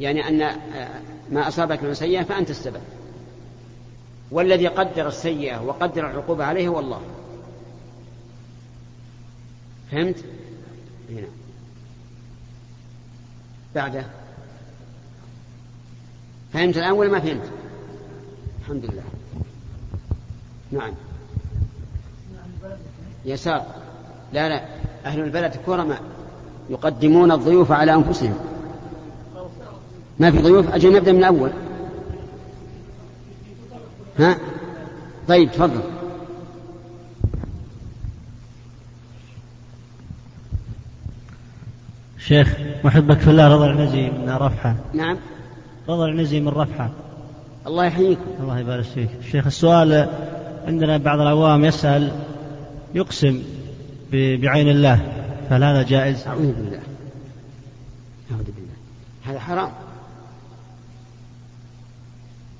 يعني 0.00 0.28
أن 0.28 0.42
آه، 0.42 0.88
ما 1.32 1.48
أصابك 1.48 1.82
من 1.82 1.94
سيئة 1.94 2.22
فأنت 2.22 2.50
السبب. 2.50 2.80
والذي 4.30 4.66
قدر 4.66 5.08
السيئة 5.08 5.62
وقدر 5.62 6.10
العقوبة 6.10 6.44
عليه 6.44 6.68
هو 6.68 6.80
الله. 6.80 7.00
فهمت؟ 9.90 10.24
هنا. 11.10 11.28
بعده. 13.74 14.04
فهمت 16.52 16.76
الآن 16.76 16.92
ولا 16.92 17.10
ما 17.10 17.20
فهمت؟ 17.20 17.50
الحمد 18.60 18.84
لله. 18.84 19.02
نعم. 20.72 21.09
يسار. 23.24 23.62
لا 24.32 24.48
لا. 24.48 24.62
أهل 25.06 25.20
البلد 25.20 25.56
كرماء 25.66 26.00
يقدمون 26.70 27.32
الضيوف 27.32 27.72
على 27.72 27.94
أنفسهم. 27.94 28.34
ما 30.18 30.30
في 30.30 30.38
ضيوف؟ 30.38 30.74
أجل 30.74 30.92
نبدأ 30.92 31.12
من 31.12 31.18
الأول. 31.18 31.50
ها؟ 34.18 34.38
طيب 35.28 35.52
تفضل. 35.52 35.80
شيخ 42.18 42.56
محبك 42.84 43.18
في 43.18 43.30
الله 43.30 43.54
رضا 43.54 43.66
العنزي 43.66 44.10
من 44.10 44.36
رفحة. 44.40 44.74
نعم. 44.94 45.16
رضا 45.88 46.06
العنزي 46.06 46.40
من 46.40 46.48
رفحة. 46.48 46.90
الله 47.66 47.84
يحييكم 47.84 48.30
الله 48.40 48.58
يبارك 48.58 48.84
فيك. 48.84 49.08
شيخ 49.32 49.46
السؤال 49.46 50.08
عندنا 50.66 50.96
بعض 50.96 51.20
العوام 51.20 51.64
يسأل 51.64 52.12
يقسم 52.94 53.42
بعين 54.12 54.68
الله 54.68 55.26
فهل 55.50 55.64
هذا 55.64 55.82
جائز؟ 55.82 56.26
أعوذ 56.26 56.52
بالله. 56.52 56.80
أعوذ 58.30 58.44
بالله. 58.44 58.74
هذا 59.24 59.40
حرام. 59.40 59.72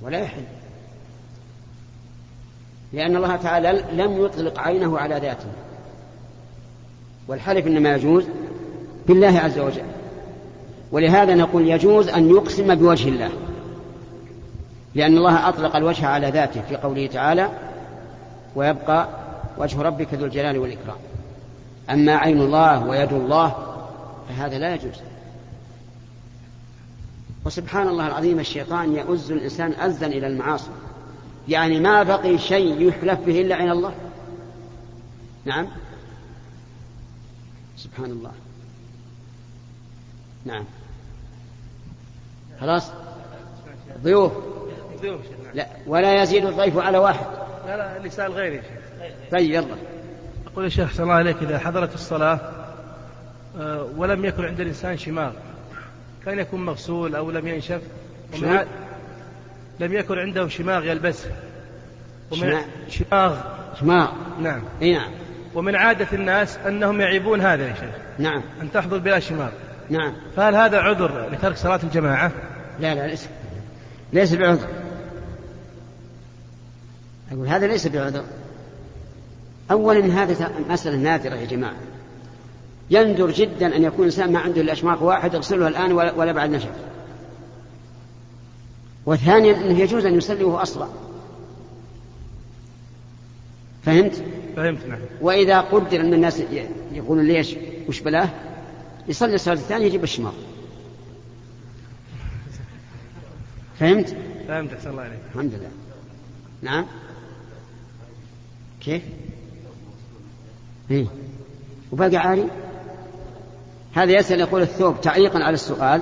ولا 0.01 0.19
يحل. 0.19 0.43
لأن 2.93 3.15
الله 3.15 3.35
تعالى 3.35 3.83
لم 3.93 4.25
يطلق 4.25 4.59
عينه 4.59 4.99
على 4.99 5.15
ذاته. 5.15 5.49
والحلف 7.27 7.67
إنما 7.67 7.95
يجوز 7.95 8.23
بالله 9.07 9.39
عز 9.39 9.59
وجل. 9.59 9.85
ولهذا 10.91 11.35
نقول 11.35 11.67
يجوز 11.67 12.07
أن 12.07 12.29
يقسم 12.29 12.75
بوجه 12.75 13.09
الله. 13.09 13.29
لأن 14.95 15.17
الله 15.17 15.49
أطلق 15.49 15.75
الوجه 15.75 16.07
على 16.07 16.29
ذاته 16.29 16.61
في 16.61 16.75
قوله 16.75 17.07
تعالى 17.07 17.49
ويبقى 18.55 19.20
وجه 19.57 19.81
ربك 19.81 20.13
ذو 20.13 20.25
الجلال 20.25 20.57
والإكرام. 20.57 20.97
أما 21.89 22.15
عين 22.15 22.41
الله 22.41 22.85
ويد 22.85 23.13
الله 23.13 23.77
فهذا 24.29 24.57
لا 24.57 24.75
يجوز. 24.75 24.95
وسبحان 27.45 27.87
الله 27.87 28.07
العظيم 28.07 28.39
الشيطان 28.39 28.95
يؤز 28.95 29.31
الإنسان 29.31 29.73
أزا 29.73 30.07
إلى 30.07 30.27
المعاصي. 30.27 30.71
يعني 31.47 31.79
ما 31.79 32.03
بقي 32.03 32.37
شيء 32.37 32.81
يحلف 32.81 33.19
به 33.19 33.41
إلا 33.41 33.55
عين 33.55 33.71
الله. 33.71 33.93
نعم. 35.45 35.67
سبحان 37.77 38.11
الله. 38.11 38.31
نعم. 40.45 40.65
خلاص؟ 42.59 42.91
ضيوف. 44.03 44.31
لا 45.53 45.67
ولا 45.87 46.23
يزيد 46.23 46.45
الضيف 46.45 46.77
على 46.77 46.97
واحد. 46.97 47.25
لا 47.67 47.99
لا 47.99 48.09
سأل 48.09 48.31
غيري 48.31 48.61
طيب 49.31 49.51
يلا. 49.51 49.75
أقول 50.47 50.63
يا 50.63 50.69
شيخ 50.69 50.93
صلى 50.93 51.03
الله 51.03 51.13
عليك 51.13 51.37
إذا 51.41 51.59
حضرت 51.59 51.93
الصلاة 51.93 52.39
آه، 53.59 53.87
ولم 53.97 54.25
يكن 54.25 54.45
عند 54.45 54.59
الإنسان 54.59 54.97
شماغ 54.97 55.31
كان 56.25 56.39
يكون 56.39 56.65
مغسول 56.65 57.15
أو 57.15 57.31
لم 57.31 57.47
ينشف 57.47 57.81
لم 59.79 59.93
يكن 59.93 60.19
عنده 60.19 60.47
شماغ 60.47 60.85
يلبسه؟ 60.85 61.31
شماغ. 62.89 63.35
شماغ. 63.79 64.11
نعم. 64.41 64.61
إي 64.81 64.93
نعم. 64.93 65.11
ومن 65.53 65.75
عادة 65.75 66.07
الناس 66.13 66.57
أنهم 66.57 67.01
يعيبون 67.01 67.41
هذا 67.41 67.67
يا 67.67 67.73
شيخ. 67.73 67.95
نعم. 68.19 68.41
أن 68.61 68.71
تحضر 68.71 68.97
بلا 68.97 69.19
شماغ. 69.19 69.49
نعم. 69.89 70.13
فهل 70.35 70.55
هذا 70.55 70.77
عذر 70.79 71.29
لترك 71.29 71.57
صلاة 71.57 71.79
الجماعة؟ 71.83 72.31
لا 72.79 72.95
لا 72.95 73.07
ليس. 73.07 73.27
ليس 74.13 74.33
بعذر. 74.33 74.67
أقول 77.31 77.47
هذا 77.47 77.67
ليس 77.67 77.87
بعذر. 77.87 78.23
أولا 79.71 80.23
هذه 80.23 80.51
مسألة 80.69 80.97
نادرة 80.97 81.35
يا 81.35 81.45
جماعة. 81.45 81.75
يندر 82.89 83.31
جدا 83.31 83.75
أن 83.75 83.83
يكون 83.83 84.05
إنسان 84.05 84.33
ما 84.33 84.39
عنده 84.39 84.61
إلا 84.61 84.93
واحد 84.93 85.33
يغسلها 85.33 85.67
الآن 85.67 85.91
ولا 85.91 86.31
بعد 86.31 86.49
نشف. 86.49 86.71
وثانيا 89.05 89.55
أنه 89.55 89.79
يجوز 89.79 90.05
أن 90.05 90.17
يصلي 90.17 90.43
وهو 90.43 90.57
أصلع 90.57 90.87
فهمت؟ 93.85 94.23
فهمت 94.55 94.87
نعم. 94.87 94.99
وإذا 95.21 95.61
قدر 95.61 95.99
أن 95.99 96.13
الناس 96.13 96.43
يقولون 96.91 97.27
ليش؟ 97.27 97.55
وش 97.87 97.99
بلاه؟ 97.99 98.29
يصلي 99.07 99.35
الصلاة 99.35 99.55
الثانية 99.55 99.85
يجيب 99.85 100.03
الشماغ. 100.03 100.33
فهمت؟ 103.79 104.15
فهمت 104.47 104.73
أحسن 104.73 104.89
الله 104.89 105.01
عليك. 105.01 105.19
الحمد 105.33 105.53
لله. 105.53 105.71
نعم؟ 106.61 106.85
كيف؟ 108.81 109.01
إيه؟ 110.91 111.05
وبقى 111.91 112.17
عاري؟ 112.17 112.47
هذا 113.93 114.11
يسأل 114.19 114.39
يقول 114.39 114.61
الثوب 114.61 115.01
تعليقا 115.01 115.39
على 115.43 115.53
السؤال. 115.53 116.01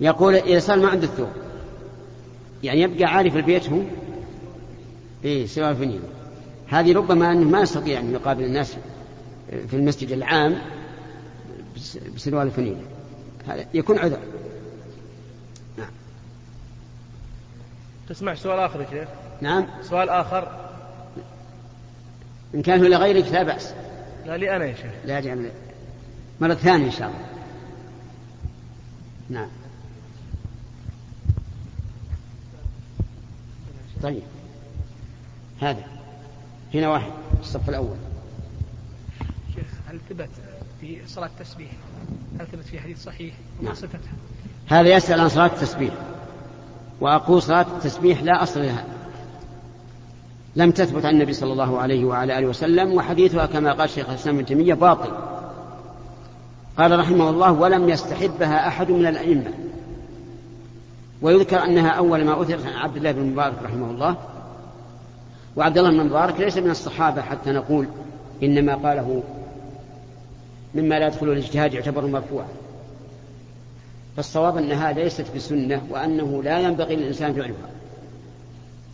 يقول 0.00 0.34
إذا 0.34 0.58
صار 0.58 0.78
ما 0.78 0.88
عنده 0.88 1.06
الثوب 1.06 1.28
يعني 2.62 2.80
يبقى 2.80 3.04
عاري 3.04 3.30
في 3.30 3.36
البيت 3.36 3.70
هو؟ 3.70 3.80
إيه 5.24 5.46
سواء 5.46 5.74
فنيل 5.74 6.00
هذه 6.68 6.92
ربما 6.92 7.32
أنه 7.32 7.48
ما 7.48 7.60
يستطيع 7.60 8.00
أن 8.00 8.12
يقابل 8.12 8.44
الناس 8.44 8.76
في 9.68 9.74
المسجد 9.76 10.10
العام 10.12 10.58
بس- 11.76 11.98
بسروال 12.16 12.46
الفنيل 12.46 12.76
هذا 13.46 13.64
يكون 13.74 13.98
عذر. 13.98 14.18
تسمع 18.08 18.34
سؤال 18.34 18.58
آخر 18.58 18.80
يا 18.80 18.86
شيخ؟ 18.90 19.08
نعم. 19.40 19.66
سؤال 19.82 20.08
آخر. 20.08 20.67
إن 22.54 22.62
كان 22.62 22.80
هو 22.80 22.86
لغيرك 22.86 23.32
لا 23.32 23.42
بأس. 23.42 23.74
لا 24.26 24.36
لي 24.36 24.56
أنا 24.56 24.64
يا 24.64 24.74
شيخ. 24.74 24.92
لا 25.04 25.20
جعل 25.20 25.50
مرة 26.40 26.54
ثانية 26.54 26.86
إن 26.86 26.90
شاء 26.90 27.08
الله. 27.08 27.28
نعم. 29.30 29.48
طيب. 34.02 34.22
هذا. 35.60 35.82
هنا 36.74 36.88
واحد 36.88 37.10
الصف 37.40 37.68
الأول. 37.68 37.96
شيخ 39.54 39.66
هل 39.86 40.00
ثبت 40.08 40.28
في 40.80 40.98
صلاة 41.06 41.26
التسبيح؟ 41.26 41.70
هل 42.40 42.46
ثبت 42.46 42.64
في 42.64 42.80
حديث 42.80 43.04
صحيح؟ 43.04 43.34
نعم. 43.62 43.74
صفتها 43.74 44.00
هذا 44.66 44.96
يسأل 44.96 45.20
عن 45.20 45.28
صلاة 45.28 45.46
التسبيح. 45.46 45.94
وأقول 47.00 47.42
صلاة 47.42 47.66
التسبيح 47.76 48.22
لا 48.22 48.42
أصل 48.42 48.60
لها. 48.60 48.97
لم 50.56 50.70
تثبت 50.70 51.04
عن 51.04 51.14
النبي 51.14 51.32
صلى 51.32 51.52
الله 51.52 51.78
عليه 51.78 52.04
وعلى 52.04 52.38
آله 52.38 52.46
وسلم 52.46 52.92
وحديثها 52.92 53.46
كما 53.46 53.72
قال 53.72 53.90
شيخ 53.90 54.08
الإسلام 54.08 54.36
ابن 54.36 54.46
تيمية 54.46 54.74
باطل. 54.74 55.10
قال 56.78 56.98
رحمه 56.98 57.30
الله 57.30 57.52
ولم 57.52 57.88
يستحبها 57.88 58.68
أحد 58.68 58.90
من 58.90 59.06
الأئمة 59.06 59.50
ويذكر 61.22 61.64
أنها 61.64 61.88
أول 61.90 62.24
ما 62.24 62.42
أثرت 62.42 62.66
عن 62.66 62.72
عبد 62.72 62.96
الله 62.96 63.12
بن 63.12 63.22
مبارك 63.22 63.62
رحمه 63.64 63.90
الله. 63.90 64.16
وعبد 65.56 65.78
الله 65.78 65.90
بن 65.90 66.06
مبارك 66.06 66.40
ليس 66.40 66.58
من 66.58 66.70
الصحابة 66.70 67.22
حتى 67.22 67.50
نقول 67.50 67.86
إنما 68.42 68.74
قاله 68.74 69.22
مما 70.74 70.98
لا 70.98 71.06
يدخل 71.06 71.26
الاجتهاد 71.26 71.74
يعتبر 71.74 72.06
مرفوعا. 72.06 72.48
فالصواب 74.16 74.56
أنها 74.56 74.92
ليست 74.92 75.26
بسنة 75.36 75.82
وأنه 75.90 76.42
لا 76.42 76.58
ينبغي 76.58 76.96
للإنسان 76.96 77.32
فعلها 77.32 77.70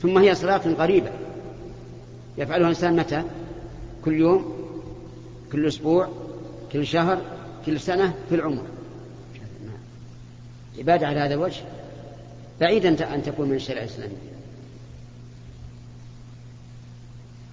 ثم 0.02 0.18
هي 0.18 0.34
صلاة 0.34 0.74
قريبة 0.78 1.10
يفعلها 2.38 2.64
الإنسان 2.66 2.96
متى؟ 2.96 3.24
كل 4.04 4.20
يوم 4.20 4.54
كل 5.52 5.66
أسبوع 5.68 6.08
كل 6.72 6.86
شهر 6.86 7.22
كل 7.66 7.80
سنة 7.80 8.14
في 8.28 8.34
العمر 8.34 8.62
عبادة 10.78 11.06
على 11.06 11.20
هذا 11.20 11.34
الوجه. 11.34 11.62
بعيدا 12.60 13.14
أن 13.14 13.22
تكون 13.22 13.48
من 13.48 13.54
الشريعة 13.56 13.82
الإسلامية. 13.84 14.16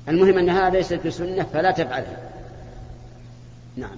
المهم 0.08 0.38
أنها 0.38 0.70
ليست 0.70 1.08
بسنة 1.08 1.44
فلا 1.44 1.72
تفعلها. 1.72 2.30
نعم. 3.78 3.98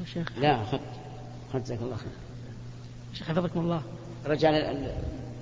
يا 0.00 0.04
شيخ. 0.04 0.32
لا 0.38 0.62
أخذت 0.62 0.80
أخذت 1.50 1.64
جزاك 1.64 1.78
الله 1.82 1.96
خير. 1.96 2.08
شيخ 3.14 3.28
حفظكم 3.28 3.60
الله. 3.60 3.82
رجع 4.26 4.50
لل- 4.50 4.88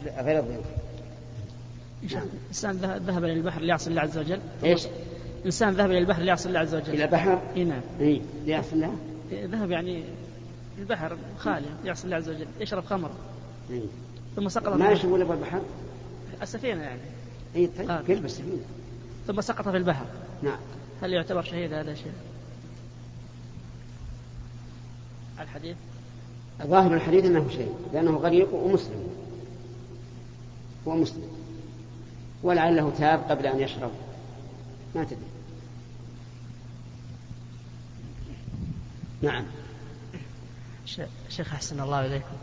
ل- 0.04 0.10
غير 0.24 0.38
الضيوف. 0.38 0.66
إنسان 2.48 2.76
ذه- 2.76 2.96
ذهب 2.96 3.24
إلى 3.24 3.32
البحر 3.32 3.60
ليعصي 3.60 3.90
الله 3.90 4.00
عز 4.02 4.18
وجل 4.18 4.40
إيش؟ 4.64 4.86
إنسان 5.46 5.74
ذهب 5.74 5.90
إلى 5.90 5.98
البحر 5.98 6.22
ليعصي 6.22 6.48
الله 6.48 6.60
عز 6.60 6.74
وجل 6.74 6.92
إلى 6.94 7.04
البحر؟ 7.04 7.42
إي 7.56 7.64
نعم 7.64 7.80
إي 8.00 8.22
ليحصل 8.46 8.80
لها؟ 8.80 8.96
إيه، 9.32 9.46
ذهب 9.46 9.70
يعني 9.70 10.04
البحر 10.78 11.16
خالي 11.38 11.66
يعصي 11.84 12.04
الله 12.04 12.16
عز 12.16 12.28
وجل 12.28 12.46
يشرب 12.60 12.84
خمر 12.84 13.10
إي 13.70 13.82
ثم 14.36 14.48
سقط 14.48 14.68
ما 14.68 14.86
في 14.86 14.92
يشربون 14.92 15.22
إلا 15.22 15.34
البحر؟ 15.34 15.62
السفينة 16.42 16.82
يعني 16.82 17.00
إي 17.56 17.66
طيب 17.66 17.90
آه. 17.90 18.02
كيف 18.02 18.24
السفينة؟ 18.24 18.62
ثم 19.26 19.40
سقط 19.40 19.68
في 19.68 19.76
البحر 19.76 20.06
نعم 20.42 20.58
هل 21.02 21.12
يعتبر 21.12 21.42
شهيد 21.42 21.72
هذا 21.72 21.92
الشيء؟ 21.92 22.12
الحديث 25.40 25.76
ظاهر 26.66 26.94
الحديث 26.94 27.24
إنه 27.24 27.48
شيء 27.50 27.72
لأنه 27.92 28.16
غريق 28.16 28.54
ومسلم 28.54 29.06
هو 30.88 30.96
مسلم 30.96 31.28
ولعله 32.42 32.92
تاب 32.98 33.20
قبل 33.30 33.46
أن 33.46 33.60
يشرب. 33.60 33.90
ما 34.94 35.04
تدري. 35.04 35.18
نعم. 39.22 39.44
شيخ 41.28 41.54
أحسن 41.54 41.80
الله 41.80 42.06
إليكم. 42.06 42.36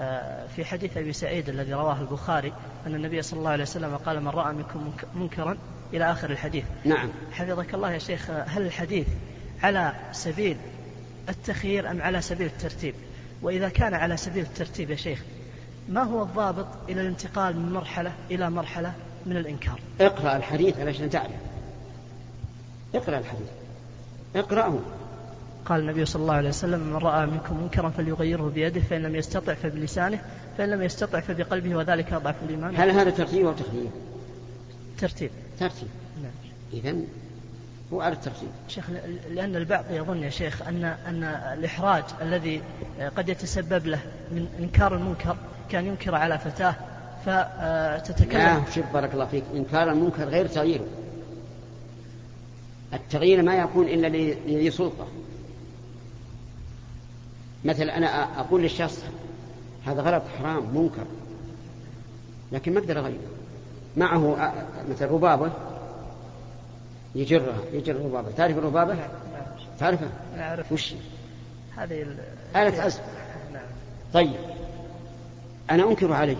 آه، 0.00 0.46
في 0.46 0.64
حديث 0.64 0.96
أبي 0.96 1.12
سعيد 1.12 1.48
الذي 1.48 1.72
رواه 1.72 2.00
البخاري 2.00 2.52
أن 2.86 2.94
النبي 2.94 3.22
صلى 3.22 3.38
الله 3.38 3.50
عليه 3.50 3.62
وسلم 3.62 3.96
قال 3.96 4.20
من 4.20 4.28
رأى 4.28 4.54
منكم 4.54 4.84
منك- 4.84 5.04
منكرا 5.14 5.58
إلى 5.92 6.12
آخر 6.12 6.30
الحديث. 6.30 6.64
نعم. 6.84 7.10
حفظك 7.32 7.74
الله 7.74 7.92
يا 7.92 7.98
شيخ 7.98 8.30
هل 8.30 8.62
الحديث 8.62 9.06
على 9.62 9.94
سبيل 10.12 10.56
التخيير 11.28 11.90
أم 11.90 12.02
على 12.02 12.20
سبيل 12.22 12.46
الترتيب؟ 12.46 12.94
وإذا 13.42 13.68
كان 13.68 13.94
على 13.94 14.16
سبيل 14.16 14.44
الترتيب 14.44 14.90
يا 14.90 14.96
شيخ 14.96 15.22
ما 15.88 16.02
هو 16.02 16.22
الضابط 16.22 16.66
إلى 16.88 17.00
الانتقال 17.00 17.56
من 17.60 17.72
مرحلة 17.72 18.12
إلى 18.30 18.50
مرحلة؟ 18.50 18.92
من 19.28 19.36
الإنكار. 19.36 19.80
اقرأ 20.00 20.36
الحديث 20.36 20.80
علشان 20.80 21.10
تعرف. 21.10 21.30
اقرأ 22.94 23.18
الحديث. 23.18 23.48
اقرأه. 24.36 24.78
قال 25.66 25.80
النبي 25.80 26.04
صلى 26.04 26.22
الله 26.22 26.34
عليه 26.34 26.48
وسلم 26.48 26.80
من 26.80 26.96
رأى 26.96 27.26
منكم 27.26 27.62
منكرا 27.62 27.88
فليغيره 27.90 28.52
بيده 28.54 28.80
فإن 28.80 29.02
لم 29.02 29.16
يستطع 29.16 29.54
فبلسانه 29.54 30.20
فإن 30.58 30.70
لم 30.70 30.82
يستطع 30.82 31.20
فبقلبه 31.20 31.74
وذلك 31.76 32.12
أضعف 32.12 32.34
الإيمان. 32.42 32.76
هل 32.76 32.90
هذا 32.90 33.10
ترتيب 33.10 33.46
أو 33.46 33.52
تخيير؟ 33.52 33.90
ترتيب. 34.98 35.30
ترتيب. 35.60 35.88
نعم. 36.22 36.32
إذا 36.72 36.96
هو 37.92 38.00
على 38.00 38.14
الترتيب. 38.14 38.48
شيخ 38.68 38.90
لأن 39.30 39.56
البعض 39.56 39.84
يظن 39.90 40.22
يا 40.22 40.30
شيخ 40.30 40.62
أن 40.62 40.84
أن 40.84 41.24
الإحراج 41.58 42.04
الذي 42.22 42.62
قد 43.16 43.28
يتسبب 43.28 43.86
له 43.86 44.00
من 44.30 44.48
إنكار 44.58 44.94
المنكر 44.94 45.36
كان 45.70 45.86
ينكر 45.86 46.14
على 46.14 46.38
فتاة 46.38 46.74
فتتكلم. 47.26 48.38
لا 48.40 48.70
شوف 48.74 48.86
بارك 48.92 49.12
الله 49.14 49.26
فيك. 49.26 49.44
إنكار 49.54 49.90
المنكر 49.92 50.24
غير 50.24 50.46
تغييره 50.46 50.86
التغيير 52.94 53.42
ما 53.42 53.54
يكون 53.56 53.88
إلا 53.88 54.06
لذي 54.06 54.70
سلطة. 54.70 55.06
مثلا 57.64 57.96
أنا 57.96 58.06
أقول 58.40 58.62
للشخص 58.62 59.04
هذا 59.86 60.02
غلط 60.02 60.22
حرام 60.38 60.76
منكر. 60.76 61.04
لكن 62.52 62.74
ما 62.74 62.80
أقدر 62.80 62.98
أغيره. 62.98 63.18
معه 63.96 64.36
أ- 64.36 64.90
مثل 64.90 65.06
ربابة. 65.06 65.50
يجرها 67.14 67.56
يجر 67.72 67.92
الربابة 67.96 68.30
تعرف 68.36 68.58
الربابة؟ 68.58 68.96
تعرفها؟ 69.80 70.08
أعرف 70.38 70.72
وش؟ 70.72 70.94
هذه 71.76 72.02
ال- 72.02 72.16
آلة 72.56 72.82
عزف 72.82 73.00
نعم. 73.52 73.62
طيب. 74.14 74.36
أنا 75.70 75.84
أنكر 75.90 76.12
عليه. 76.12 76.36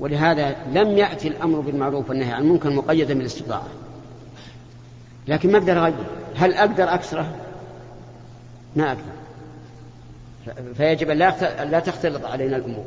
ولهذا 0.00 0.56
لم 0.72 0.98
يأتي 0.98 1.28
الأمر 1.28 1.60
بالمعروف 1.60 2.10
والنهي 2.10 2.32
عن 2.32 2.42
المنكر 2.42 2.70
مقيدا 2.70 3.14
بالاستطاعة 3.14 3.66
لكن 5.28 5.52
ما 5.52 5.58
أقدر 5.58 5.78
أغير. 5.78 5.94
هل 6.36 6.54
أقدر 6.54 6.94
أكسره؟ 6.94 7.34
ما 8.76 8.88
أقدر. 8.88 9.02
فيجب 10.74 11.10
أن 11.10 11.18
لا 11.70 11.80
تختلط 11.80 12.24
علينا 12.24 12.56
الأمور. 12.56 12.84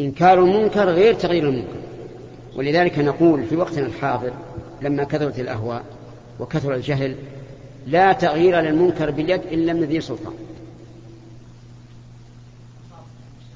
إنكار 0.00 0.44
المنكر 0.44 0.84
غير 0.84 1.14
تغيير 1.14 1.48
المنكر. 1.48 1.82
ولذلك 2.56 2.98
نقول 2.98 3.44
في 3.44 3.56
وقتنا 3.56 3.86
الحاضر 3.86 4.32
لما 4.82 5.04
كثرت 5.04 5.38
الأهواء 5.38 5.84
وكثر 6.40 6.74
الجهل 6.74 7.16
لا 7.86 8.12
تغيير 8.12 8.60
للمنكر 8.60 9.10
باليد 9.10 9.40
إلا 9.40 9.72
من 9.72 9.84
ذي 9.84 10.00
سلطان. 10.00 10.34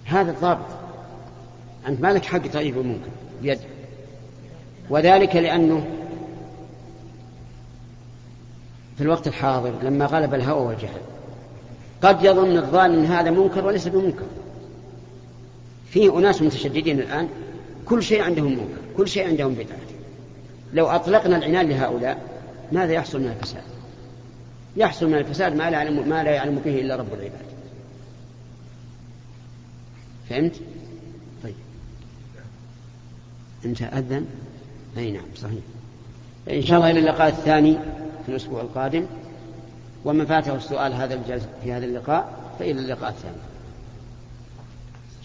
هذا 0.04 0.30
الضابط. 0.30 0.85
أنت 1.88 2.00
ما 2.00 2.12
لك 2.12 2.24
حق 2.24 2.38
تغيير 2.38 2.80
المنكر 2.80 3.10
بيد. 3.42 3.58
وذلك 4.90 5.36
لأنه 5.36 5.86
في 8.96 9.02
الوقت 9.02 9.26
الحاضر 9.26 9.72
لما 9.82 10.06
غلب 10.06 10.34
الهوى 10.34 10.66
والجهل 10.66 11.00
قد 12.02 12.24
يظن 12.24 12.56
الظالم 12.56 13.04
هذا 13.04 13.30
منكر 13.30 13.66
وليس 13.66 13.88
بمنكر. 13.88 14.26
في 15.90 16.08
أناس 16.08 16.42
متشددين 16.42 17.00
الآن 17.00 17.28
كل 17.86 18.02
شيء 18.02 18.22
عندهم 18.22 18.52
منكر 18.52 18.80
كل 18.96 19.08
شيء 19.08 19.26
عندهم 19.28 19.54
بدعة. 19.54 19.78
لو 20.72 20.86
أطلقنا 20.86 21.36
العنان 21.36 21.68
لهؤلاء 21.68 22.18
ماذا 22.72 22.92
يحصل 22.92 23.20
من 23.20 23.28
الفساد؟ 23.28 23.62
يحصل 24.76 25.06
من 25.06 25.14
الفساد 25.14 25.56
ما 25.56 25.70
لا 25.70 25.70
يعلم 25.70 26.08
ما 26.08 26.22
لا 26.22 26.30
يعلم 26.30 26.60
به 26.64 26.80
إلا 26.80 26.96
رب 26.96 27.14
العباد. 27.14 27.46
فهمت؟ 30.30 30.52
طيب 30.54 30.85
انت 33.66 33.82
اذن 33.82 34.26
أي 34.98 35.12
نعم 35.12 35.24
صحيح. 35.36 35.60
ان 36.50 36.62
شاء 36.62 36.76
الله 36.78 36.90
إلى 36.90 37.00
اللقاء 37.00 37.28
الثاني 37.28 37.76
في 38.26 38.28
الأسبوع 38.28 38.60
القادم. 38.60 39.06
ومن 40.04 40.26
فاته 40.26 40.54
السؤال 40.54 40.92
هذا 40.92 41.14
الجلس 41.14 41.46
في 41.64 41.72
هذا 41.72 41.84
اللقاء 41.84 42.52
فإلى 42.58 42.80
اللقاء 42.80 43.10
الثاني. 43.10 43.36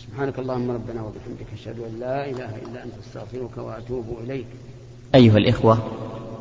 سبحانك 0.07 0.39
اللهم 0.39 0.71
ربنا 0.71 1.01
وبحمدك 1.01 1.47
أشهد 1.53 1.79
أن 1.79 1.99
لا 1.99 2.25
إله 2.25 2.49
إلا 2.55 2.83
أنت 2.83 2.93
أستغفرك 3.07 3.57
وأتوب 3.57 4.05
إليك. 4.23 4.45
أيها 5.15 5.37
الإخوة 5.37 5.77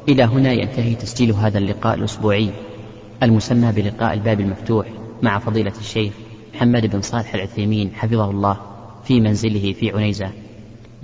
إلى 0.08 0.22
هنا 0.22 0.52
ينتهي 0.52 0.94
تسجيل 0.94 1.32
هذا 1.32 1.58
اللقاء 1.58 1.94
الأسبوعي 1.94 2.50
المسمى 3.22 3.72
بلقاء 3.72 4.14
الباب 4.14 4.40
المفتوح 4.40 4.86
مع 5.22 5.38
فضيلة 5.38 5.72
الشيخ 5.78 6.12
محمد 6.54 6.86
بن 6.86 7.02
صالح 7.02 7.34
العثيمين 7.34 7.94
حفظه 7.94 8.30
الله 8.30 8.60
في 9.04 9.20
منزله 9.20 9.72
في 9.72 9.90
عنيزة. 9.90 10.30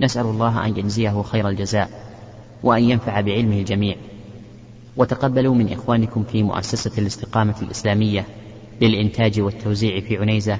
نسأل 0.01 0.25
الله 0.25 0.65
أن 0.65 0.77
يجزيه 0.77 1.21
خير 1.21 1.49
الجزاء 1.49 1.89
وأن 2.63 2.83
ينفع 2.83 3.21
بعلمه 3.21 3.59
الجميع. 3.59 3.95
وتقبلوا 4.97 5.55
من 5.55 5.73
إخوانكم 5.73 6.23
في 6.23 6.43
مؤسسة 6.43 6.91
الاستقامة 6.97 7.55
الإسلامية 7.61 8.25
للإنتاج 8.81 9.39
والتوزيع 9.39 9.99
في 9.99 10.17
عنيزة 10.17 10.59